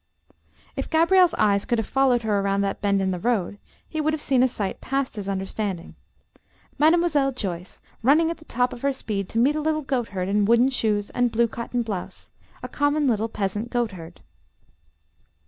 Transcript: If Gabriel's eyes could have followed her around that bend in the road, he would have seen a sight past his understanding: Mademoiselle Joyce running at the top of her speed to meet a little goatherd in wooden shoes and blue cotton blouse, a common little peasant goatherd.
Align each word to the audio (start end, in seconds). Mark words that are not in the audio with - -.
If 0.75 0.89
Gabriel's 0.89 1.35
eyes 1.35 1.63
could 1.63 1.77
have 1.77 1.85
followed 1.85 2.23
her 2.23 2.39
around 2.39 2.61
that 2.61 2.81
bend 2.81 3.03
in 3.03 3.11
the 3.11 3.19
road, 3.19 3.59
he 3.87 4.01
would 4.01 4.13
have 4.13 4.19
seen 4.21 4.41
a 4.41 4.47
sight 4.47 4.81
past 4.81 5.15
his 5.15 5.29
understanding: 5.29 5.93
Mademoiselle 6.79 7.31
Joyce 7.31 7.81
running 8.01 8.31
at 8.31 8.37
the 8.37 8.45
top 8.45 8.73
of 8.73 8.81
her 8.81 8.93
speed 8.93 9.29
to 9.29 9.37
meet 9.37 9.55
a 9.55 9.61
little 9.61 9.83
goatherd 9.83 10.27
in 10.27 10.45
wooden 10.45 10.69
shoes 10.71 11.11
and 11.11 11.31
blue 11.31 11.47
cotton 11.47 11.83
blouse, 11.83 12.31
a 12.63 12.67
common 12.67 13.05
little 13.07 13.29
peasant 13.29 13.69
goatherd. 13.69 14.21